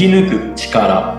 [0.00, 1.14] き抜く力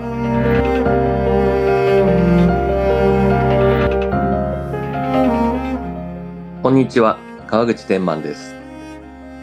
[6.64, 7.16] こんにちは、
[7.46, 8.56] 川口天満です。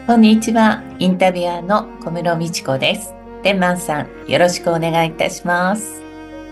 [0.07, 0.83] こんにちは。
[0.99, 3.15] インタビュアーの小室美智子です。
[3.41, 6.01] 天満さん、よろしくお願いいたします。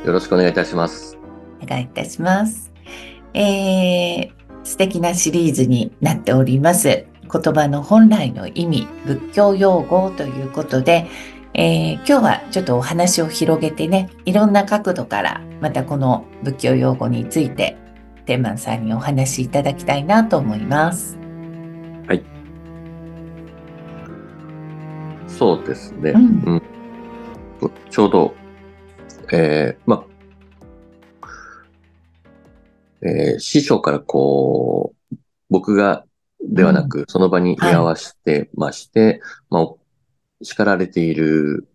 [0.05, 1.17] よろしくお願いいたします。
[1.61, 2.71] お願いいたします。
[3.33, 4.31] えー、
[4.63, 6.87] 素敵なシリーズになっております。
[6.87, 11.07] 言葉の本来の意味、仏教用語ということで、
[11.59, 17.75] えー今日はちょっとお話を広げてね、いろんな角度からまたこの仏教用語について
[18.25, 21.17] 天満さんにお話しいただきたいなと思います。
[25.27, 26.11] そうですね。
[26.11, 26.43] うん。
[26.45, 26.61] うん。
[27.89, 28.35] ちょうど、
[29.31, 31.27] えーまあ、
[33.01, 35.15] えー師匠からこう、
[35.49, 36.05] 僕が
[36.39, 39.79] ではなく、その場に居合わせてまして、まあ、お
[40.41, 41.67] 叱られている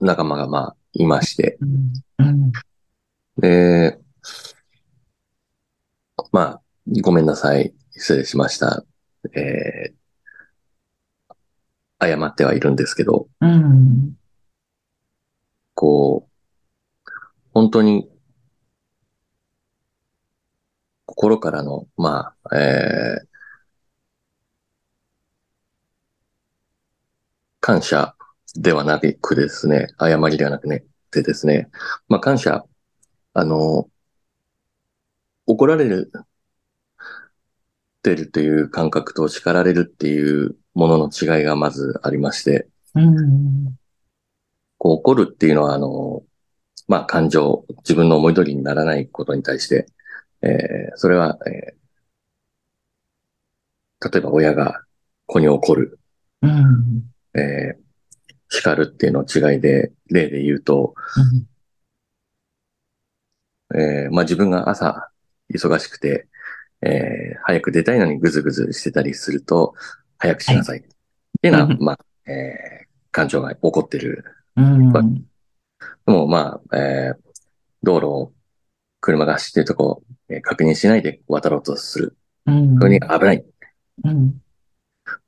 [0.00, 1.58] 仲間がまあ、いまして、
[3.38, 3.98] で、
[6.32, 6.62] まあ、
[7.02, 7.74] ごめんなさい。
[7.92, 8.84] 失礼しました。
[9.34, 10.06] えー
[11.98, 13.26] 謝ってはいるんですけど、
[15.74, 17.10] こう、
[17.54, 18.06] 本当に、
[21.06, 23.35] 心からの、まあ、えー
[27.66, 28.14] 感謝
[28.54, 31.68] ではなくですね、謝りではなくね、てですね、
[32.06, 32.64] まあ感謝、
[33.34, 33.88] あの、
[35.46, 36.12] 怒られる、
[38.04, 43.76] てるという感覚と叱られるっていうものの違いがまずありまして、うん。
[44.78, 46.22] こう怒るっていうのは、あの、
[46.86, 49.86] まあ、感情、自分の思い通りにならないことに対して、
[50.40, 51.76] えーそれは、えー
[54.12, 54.84] 例えば親が
[55.26, 55.98] 子に怒る、
[56.42, 57.86] うんえー
[58.48, 60.94] 叱るっていうの違いで、例で言うと、
[63.74, 65.10] えーまあ、自分が朝
[65.52, 66.28] 忙しくて、
[66.80, 69.74] えー早く出たいのにぐずぐずしてたりすると、
[70.18, 70.78] 早くしなさい。
[70.78, 70.82] っ
[71.42, 71.78] ていうのは、うん。
[71.80, 74.24] まあ、えー感情が起こってる。
[74.56, 74.92] うん。
[74.92, 75.22] で
[76.06, 77.16] もまあ、えー
[77.82, 78.32] 道路を
[79.00, 82.16] 車が走ってるとこ、えー確認しないで渡ろうとする。
[82.46, 82.78] うん。
[82.78, 83.44] それに危ない、
[84.04, 84.40] うん。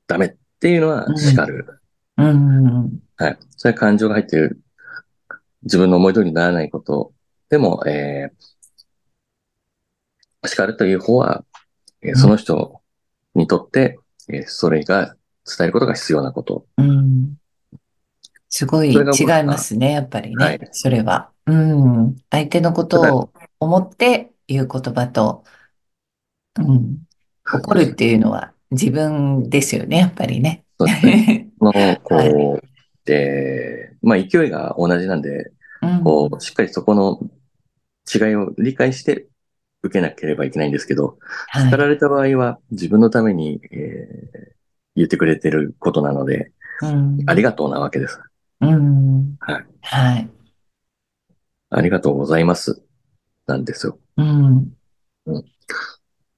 [0.07, 1.17] ダメっていうのはうん。
[1.17, 1.78] 叱る。
[2.19, 2.99] うん。
[3.17, 3.37] はい。
[3.57, 4.59] それは感情が入ってる。
[5.63, 7.13] 自分の思い通りにならないこと。
[7.49, 8.49] でも、えー
[10.45, 11.43] 叱るという方は、
[12.01, 12.81] えーその人
[13.35, 15.15] にとって、えーそれが
[15.45, 16.65] 伝えることが必要なこと。
[16.77, 17.35] うん。
[18.49, 19.03] すごい違い
[19.43, 20.45] ますね、やっぱりね。
[20.45, 21.29] はいそれは。
[21.45, 22.15] うん。
[22.29, 25.43] 相手のことを思って言う言葉と、
[26.57, 26.99] うん。
[27.51, 30.63] 怒るっていうのは自分ですよね、やっぱりね。
[30.79, 31.49] そうですね。
[31.61, 32.61] の、こう、はい
[33.05, 35.51] で、まあ勢いが同じなんで、
[35.81, 37.19] うんこう、しっかりそこの
[38.13, 39.27] 違いを理解して
[39.81, 41.17] 受けなければいけないんですけど、
[41.47, 44.59] はい叱られた場合は自分のために、えー
[44.95, 46.51] 言ってくれてることなので、
[46.81, 48.19] うんありがとうなわけです。
[48.61, 49.65] うんはい。
[49.81, 50.29] はい。
[51.69, 52.81] ありがとうございます。
[53.47, 53.97] なんですよ。
[54.17, 54.73] うん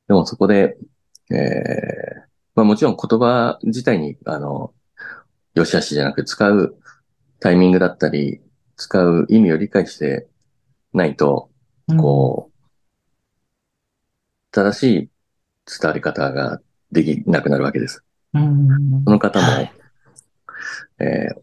[0.08, 0.78] でもそこで、
[1.32, 4.74] えーまあもちろん言葉自体に、あの、
[5.54, 6.76] よしあしじゃなく使う
[7.40, 8.42] タイミングだったり、
[8.76, 10.28] 使う意味を理解して
[10.94, 11.50] ないと、
[11.98, 12.52] こう、
[14.52, 15.10] 正しい
[15.80, 18.04] 伝わり方ができなくなるわけです。
[18.34, 19.74] うんその方も、はい
[21.00, 21.42] えー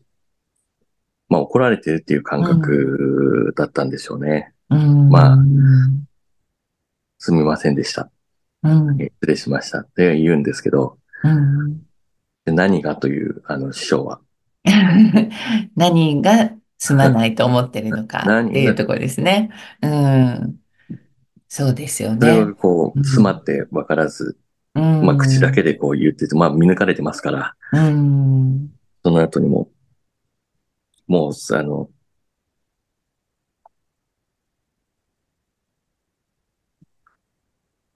[1.30, 4.54] まあ怒られてるっていう感覚だったんでしょうね。
[4.70, 5.38] うんまあ
[7.18, 8.10] すみませんでした。
[8.98, 11.82] 失礼しましたって言うんですけど、うん
[12.44, 14.20] で何がという、あの、師匠は。
[15.76, 18.50] 何がすまないと思ってるのか何？
[18.50, 19.50] っていうところですね。
[19.82, 20.56] うん。
[21.48, 24.36] そうですよそれこう、うん詰まって分からず、
[24.74, 25.04] うん。
[25.04, 28.70] まあ口だけでこう言ってて、まあ見抜かれてますから、うん。
[29.04, 29.70] その後にも、
[31.06, 31.88] もう、あの、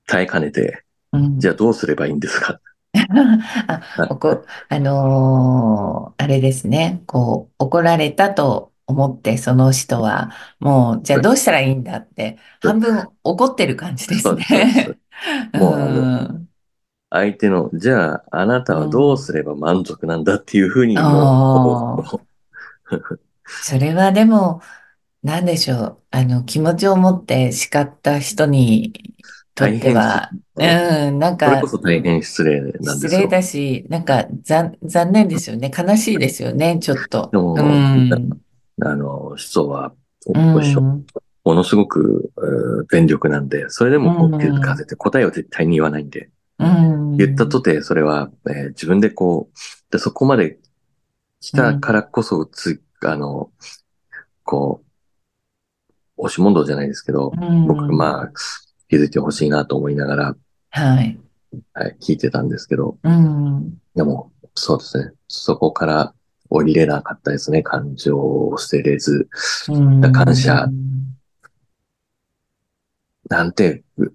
[0.06, 1.38] 耐えかねて、うん。
[1.38, 2.60] じゃあどうすればいいんですか？
[3.68, 3.82] あ、
[4.68, 7.02] あのーあれですね。
[7.06, 10.30] こう、怒られたと思って、その人は、
[10.60, 14.98] もう、じゃあどうしたらいいんだって、半分怒ってる感じですそすそうですね。
[15.54, 16.48] もうあうん
[17.10, 21.60] 相手の、じゃああなたはどうすれば満足なんだっていうふうにあもう、こ
[22.90, 23.20] う
[23.60, 24.60] それはでも、
[25.22, 26.04] なんでしょう。
[26.10, 29.16] あの、気持ちを持って叱った人に
[29.54, 32.94] とっては、うん、なんかそれこ、そ大変失礼なんですよ。
[32.94, 35.70] 失礼だし、なんか残、残念ですよね。
[35.76, 37.28] 悲しいですよね、ちょっと。
[37.32, 38.30] でもうん。
[38.82, 39.92] あの、師匠は、
[41.44, 42.30] ものすごく、
[42.90, 47.16] 全力なんで、それでもこうんう気づかせて答えを絶対に言わないんで、うん。
[47.16, 50.58] 言ったとて、それは、えー自分でこう、でそこまで
[51.40, 53.50] 来たからこそ、つ、あの、
[54.44, 54.92] こう、
[56.16, 58.32] 押し問答じゃないですけど、うん僕、まあ、
[58.92, 60.36] 気づいてほしいなと思いながら、
[60.68, 61.18] はい。
[61.72, 63.80] はい、聞いてたんですけど、うん。
[63.94, 65.12] でも、そうですね。
[65.28, 66.14] そこから
[66.50, 67.62] 降りれなかったですね。
[67.62, 69.30] 感情を捨てれず、
[69.70, 70.68] うん感謝
[73.30, 74.12] なんて、う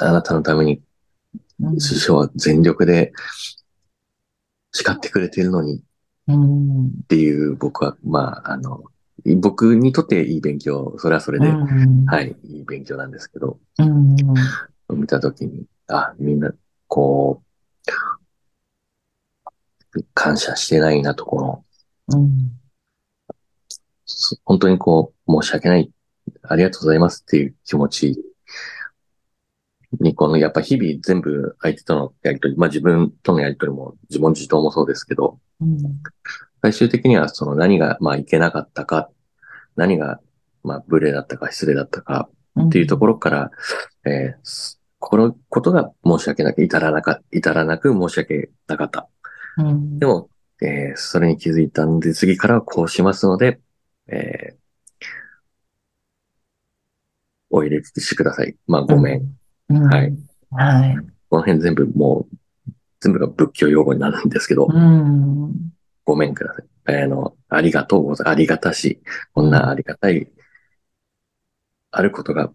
[0.00, 0.82] あなたのために
[1.58, 3.14] うん師匠は全力で
[4.72, 5.82] 叱ってくれているのに
[6.28, 6.86] うん。
[6.88, 8.84] っていう僕は、まあ、あの、
[9.34, 14.16] 僕にとっていい勉強、それはそれで、うんはい、いい勉強なんですけど、うん。
[14.98, 16.52] 見たときに、あ、みんな、
[16.86, 17.42] こ
[19.94, 21.64] う、感謝してないなと、この、
[22.16, 22.52] うん。
[24.04, 25.90] そ本当にこう、申し訳ない、
[26.42, 28.22] ありがとうございますっていう気持ち
[30.00, 35.78] に、この、やっぱ日々全部相手とのやりとり、まあ自分とのやりとりも自問自答もそうですけど、うん。
[36.62, 39.10] 最終的にはその何が、まあいけなかったか、
[39.76, 40.20] 何が、
[40.62, 42.28] まあ無礼だったか失礼だったか
[42.60, 43.50] っていうところから、
[44.04, 49.08] えーすこのことが申し訳なく、至らなか、至らなく申し訳なかった。
[49.58, 49.98] うん。
[49.98, 50.30] でも、
[50.62, 53.60] えーそれに気づいたんで、次からはこうしますので、
[54.08, 54.56] えー
[57.50, 58.56] お入れしてください。
[58.66, 59.36] まあ、ごめん。
[59.68, 59.86] うん。
[59.86, 60.12] はい。
[60.50, 60.96] はい。
[61.30, 62.36] この辺全部もう、
[63.00, 65.52] 全部が仏教用語になるんですけど、うん。
[66.04, 66.64] ごめんください。
[66.88, 68.34] えーあの、ありがとうございます。
[68.34, 69.00] ありがたし、
[69.32, 70.30] こんなありがたい、
[71.90, 72.52] あることが、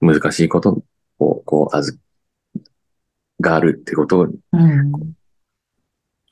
[0.00, 0.82] 難しいこと
[1.18, 1.98] を、こう、あず、
[3.40, 5.14] があるってことを、うん。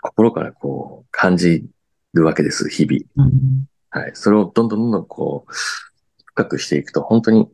[0.00, 1.66] 心からこう、感じ
[2.14, 3.28] るわけです、日々。
[3.28, 3.66] うん。
[3.90, 4.10] はい。
[4.14, 5.52] それをどんどんどんどんこう、
[6.24, 7.48] 深くしていくと、本当に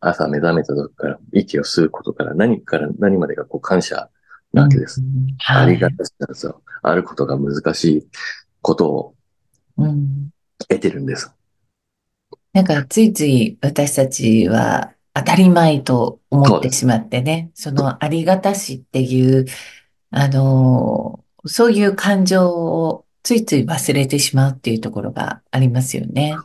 [0.00, 4.10] 朝目覚めた時から、息を吸うことから何から何までがこう感謝
[4.52, 5.02] なわけです。
[5.48, 6.62] ありがたしなんですよ。
[6.82, 8.08] あることが難しい
[8.60, 9.13] ことを
[9.76, 10.30] うん。
[10.68, 11.32] 得てるんです。
[12.52, 19.46] なんかついつい私たちは当たり前と思ってしまってね、そのありがたしっていう、
[20.10, 26.36] あの、そういう感情をついつい忘れてしまうっていうところがありますよね。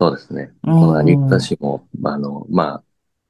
[0.00, 0.52] そうですね。
[0.64, 2.82] うんこのありがたしも、あの、まあ、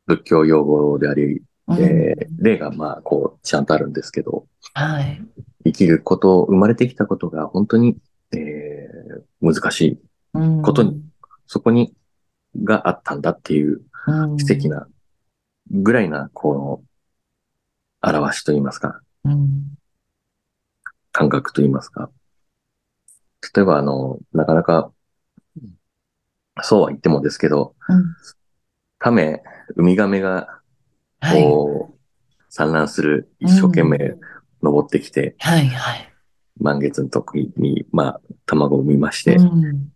[0.07, 5.23] 仏教用語であり、うんえー例がまあ、こう、ちゃんとあるんですけど、はい。
[5.65, 7.97] 生きること、生まれてきたことが本当に、
[8.33, 10.01] えー難しい。
[10.35, 11.03] うんことに
[11.47, 11.93] そこに、
[12.65, 14.87] があったんだっていううん奇跡な、
[15.71, 16.83] ぐらいな、こ
[18.03, 19.77] の、表しと言いますか、うん
[21.13, 22.11] 感覚と言いますか。
[23.55, 24.91] 例えば、あの、なかなか、
[26.63, 28.05] そうは言ってもですけど、うん
[28.99, 29.43] 亀、
[29.77, 30.61] ウミガメが、
[31.21, 31.43] はい。
[31.43, 34.21] こう、産卵する、一生懸命う
[34.63, 36.12] 登ってきて、はい、はい。
[36.61, 39.89] 満月の時に、まあ、卵を産みまして、うん。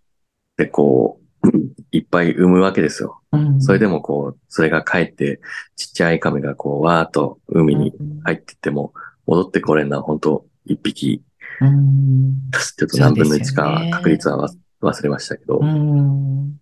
[0.56, 1.48] で、こう、
[1.92, 3.20] いっぱい産むわけですよ。
[3.32, 3.60] うん。
[3.60, 5.40] それでもこう、それが帰って、
[5.76, 7.92] ちっちゃい亀がこう、わーっと海に
[8.24, 8.92] 入ってっても、
[9.26, 11.22] 戻ってこれるのは本当一匹、
[11.60, 12.50] うん。
[12.52, 14.48] ちょっと何分の1か確率はわ
[14.82, 16.56] 忘れましたけど、うん。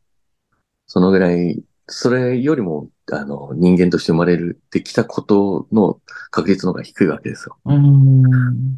[0.87, 7.59] そのぐらい、それよりも、あの、人間として生まれるってきたことの確率の方が低いわけですよ。
[7.67, 8.23] うん。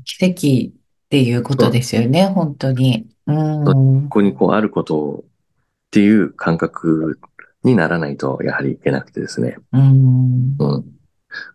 [0.04, 3.06] 奇跡っていうことですよね、本当に。
[3.26, 7.20] うんここにこうあることっていう感覚
[7.62, 9.56] にならないと、やはりいけなくてですね。
[9.72, 10.84] うんうん。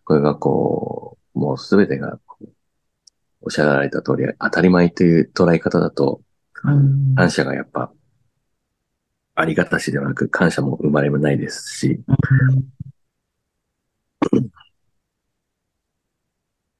[0.05, 2.17] これがこう、もうすべてが
[3.41, 6.21] おっしゃられた通り、当たり前という捉え方だと、
[6.63, 7.91] うん感謝がやっぱ、
[9.35, 11.99] ありがたしではなく、感謝も生まれもないですし、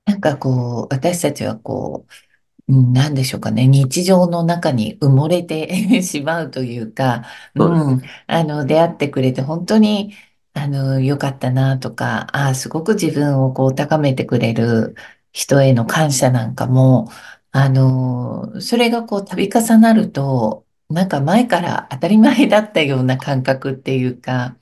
[0.05, 2.30] なんかこう、私たちはこう、
[2.71, 2.93] うん。
[2.93, 7.23] なんでしょうかね、日常の中に埋もれて しまうというか、
[7.55, 10.13] そうですうん、あの、出会ってくれて本当に、
[10.53, 14.95] あの、良かったなとか、ああ、すごく自分をこう高めてくれる
[15.31, 17.09] 人への感謝なんかも、
[17.51, 24.55] あの、それがこう度重なると、なんか前から当たり前だったような感覚っていうか、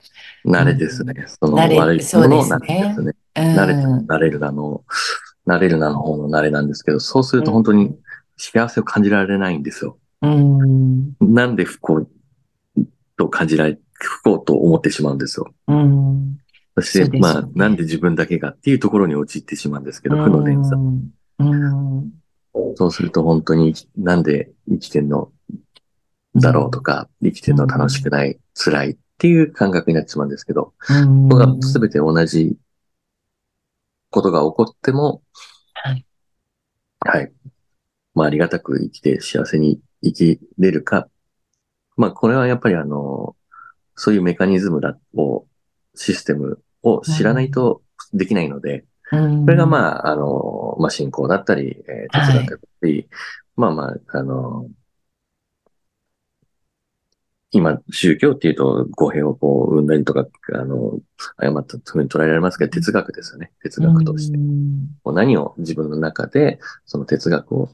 [0.44, 1.14] 慣れですね。
[1.26, 2.80] その慣れ悪いそうものの慣ですね。
[2.82, 3.14] れですね。
[3.36, 4.84] うん、慣れて、慣れるなの、
[5.50, 7.96] 慣れるなの方の慣れなんですけど、そうすると本当に
[8.36, 9.98] 幸せを感じられないんですよ。
[10.22, 12.06] うん、なんで不幸
[13.16, 15.52] と感じられ、不幸と思ってしまうんですよ。
[15.68, 16.38] うん、
[16.76, 17.18] そして、ね。
[17.18, 20.80] まあ、なんで自分だけがっていうところに陥ってしまうんですけど、負の連鎖。
[20.80, 22.12] うん、うん、
[22.76, 25.32] そうすると本当に、なんで生きてんの
[26.36, 31.28] だろうとか、生きてるの楽しくない、辛いっていう感覚になってしまうんですけど、うん。
[31.28, 32.56] 僕は全て同じ
[34.10, 35.22] ことが起こっても、
[35.74, 36.06] はい。
[37.00, 37.32] はい。
[38.14, 41.08] まあ、ありがたく生きて幸せに生きれるか。
[41.96, 43.36] まあ、これはやっぱりあの、
[43.94, 45.46] そういうメカニズムだを、
[45.94, 53.08] システムを知らないとできないので、うんこれがまあ、あの、まあ、信仰だったり、えー哲学だったり、
[53.56, 54.68] まあまあ、あの、
[57.52, 60.98] 今、宗教っていうと語弊をこう生んだりとか、あの、
[61.36, 63.50] 誤ったふうに捉えられますけど、哲学ですよね。
[63.62, 64.38] 哲学として。
[65.04, 67.70] う何を自分の中で、その哲学を、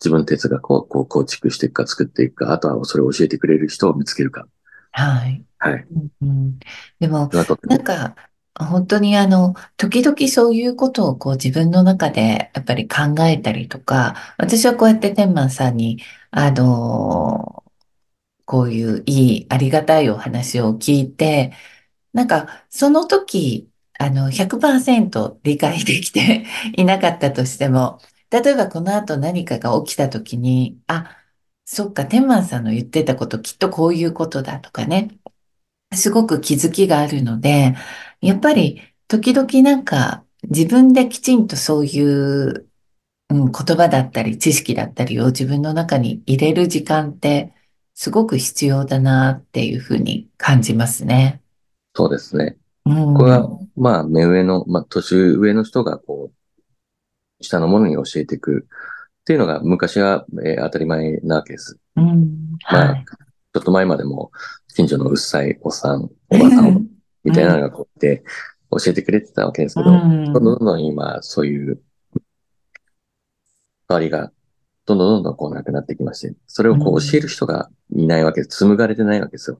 [0.00, 4.46] 自分の哲学をこう構築していくか作っていくか、あとはそれを教えてくれる人を見つけるか。
[4.90, 5.44] はい。
[5.58, 5.86] はい。
[6.22, 6.58] うん
[6.98, 7.30] でも
[7.64, 8.16] なんか、
[8.58, 17.63] 本当にあの、時々そういうことをこう自分の中でやっぱり考えたりとか、私はこうやって天満さんに、あの、
[18.44, 21.52] こういういい、ありがたいお話を聞いて、
[22.12, 26.46] なんか、その時、あの、100%理解できて
[26.76, 31.16] いなかったとしても、例えばこの後何かが起きた時に、あ、
[31.64, 35.10] そっか、天満さんの言ってたこときっとこういうことだとかね、
[35.94, 37.74] すごく気づきがあるので、
[38.20, 42.68] やっぱり時々なんか自分できちんとそういう、
[43.30, 47.53] うん、言葉だったり知識だったりを自分の中に入れる時間って
[47.94, 51.40] すごく必要だなっていうふうに感じますね。
[51.94, 52.56] そうですね。
[52.84, 53.14] うん。
[53.14, 61.78] これは、まあ、目上の、まあ、年上の人が、こう、下の者に教えていくっていうのが、昔は、えー当たり前なわけです。
[61.96, 62.58] うん。
[62.70, 63.04] まあはい。
[63.54, 64.32] ちょっと前までも、
[64.74, 66.88] 近所のうっさいおっさん、 おばさん、
[67.22, 68.24] みたいなのがこうやって
[68.70, 71.80] 教えてくれてたわけですけど、うんどんどんどんどん今、そういう
[73.88, 74.32] 変わりが、
[74.86, 78.58] どんどんどんどんこうなくなってきまして、それをこう教える人がいないわけです。
[78.58, 79.58] 紡がれてないわけですよ。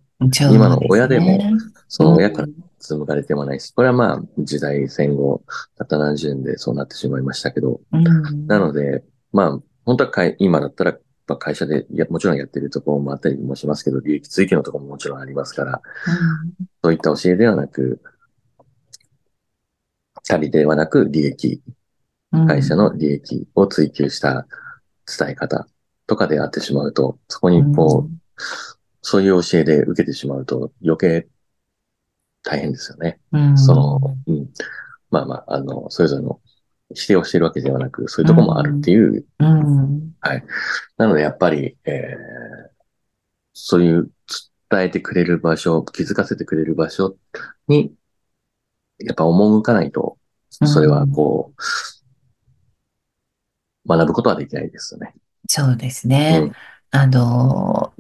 [0.53, 1.41] 今の親でも
[1.89, 5.43] その親から紡がれてもないし、これはまあ、時代戦後、
[5.79, 8.47] たった70年でそうなってしまいましたけど、うん。
[8.47, 9.03] なので、
[9.33, 10.93] まあ、本当は会今だったら、
[11.27, 15.81] まあ、会社で、いや、もちろんやってるところもあったりもしますけど、利益追求のところももちろんありますから、
[16.83, 18.03] そういった教えではなく、
[20.27, 21.75] 他利ではなく利益、うん
[22.49, 24.49] 会社の利益を追求した
[25.19, 25.67] 伝え方
[26.07, 28.43] とかであってしまうと、そこにこう、
[29.03, 31.29] そういう教えで受けてしまうと余計
[32.43, 33.21] 大変ですよね。
[33.33, 34.51] うん、その、うん。
[35.11, 36.41] まあまあ、あの、それぞれの
[36.95, 39.25] 否定をしているわけではなく、そういうところもあるっていう。
[39.39, 40.15] うん、
[40.97, 42.75] なので、やっぱり、えー
[43.55, 44.11] そういう
[44.69, 47.17] 伝えてくれる場所、気づかせてくれる場所
[47.69, 47.95] に、
[48.99, 50.19] やっぱ赴かないと、
[50.51, 51.63] それはこう、
[53.87, 55.15] 学ぶことはできないですよね。
[55.49, 56.41] そうですね。
[56.43, 56.53] うん
[56.97, 57.93] あの、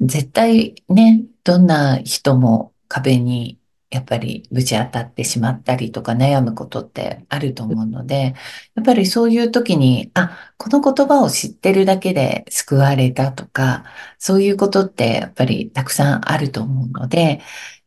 [0.00, 3.58] 絶対ね、どんな人も壁に
[3.88, 8.34] やっぱりぶち当たってしまったりとか悩むことってあると思うので、
[8.74, 13.84] やっぱりそういう時に、あ、この言葉を知ってるだけで救われたとか、
[14.18, 17.40] そういうことってやっぱりたくさんあると思うので、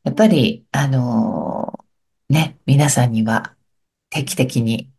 [0.03, 1.79] やっぱり、あの、
[2.29, 3.55] ね、皆さんには
[4.09, 4.91] 定期的に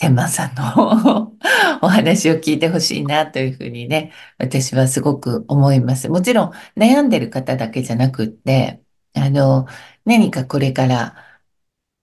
[0.00, 1.34] 天満さんの
[1.82, 6.08] お話を聞いてほしいなというふうにね、私はすごく思います。
[6.08, 8.80] もちろん悩んでる方だけじゃなくって、
[9.14, 9.66] あの、
[10.06, 11.16] 何かこれから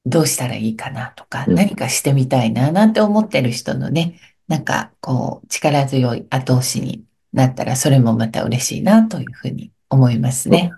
[0.05, 10.71] どうしたらいいかなとか、うん何かしてみたいななんて思ってる人のね、なんかこう力強い後押しになったらそれもまた嬉しいなというふうに思いますね。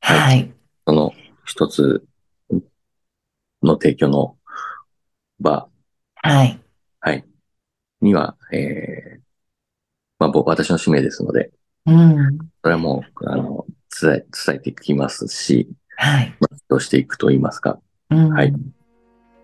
[0.00, 0.52] はいはい。
[0.86, 1.12] その
[1.44, 2.02] 一つ
[3.62, 4.36] の提供の
[5.38, 5.68] 場、
[6.22, 6.60] はい。
[7.00, 7.24] はい、
[8.00, 9.20] には、えー
[10.18, 11.50] まあ、僕、私の使命ですので、
[11.86, 12.38] うん。
[12.62, 13.64] それはもう、あの、
[14.00, 16.36] 伝え、伝えていきますし、はい。
[16.40, 17.80] まあどうしていくと言いますか。
[18.10, 18.52] うんはい。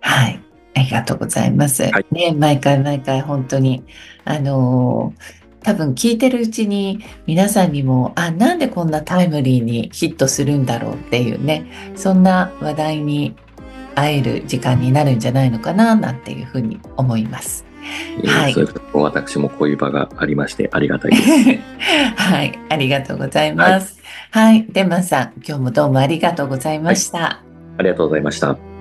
[0.00, 0.40] はい。
[0.75, 1.83] ありがとうございます。
[1.83, 3.85] はいね、毎回毎回本当に、
[4.25, 11.66] あのー多分聞いてるうちに皆さんにも、あ、なんでこんなタイムリーにヒットするんだろうっていうね、
[11.97, 13.35] そんな話題に
[13.97, 17.65] 会える時間になるんじゃないのかな、なんていうふうに思います。
[18.19, 21.31] えーはいそういうこと私もこういう場がありまして、ありがたいです。
[22.17, 22.59] はい。
[22.69, 24.00] ありがとうございます。
[24.31, 24.67] はい。
[24.71, 27.41] デンマンさん、今日もどうもありがとうございました。
[27.79, 28.75] ありがとうございました。